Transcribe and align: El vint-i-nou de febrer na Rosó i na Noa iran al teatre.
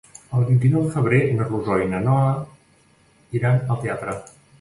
El 0.37 0.45
vint-i-nou 0.45 0.85
de 0.85 0.93
febrer 0.95 1.19
na 1.39 1.45
Rosó 1.49 1.75
i 1.83 1.89
na 1.91 1.99
Noa 2.05 2.31
iran 3.41 3.61
al 3.75 3.81
teatre. 3.85 4.17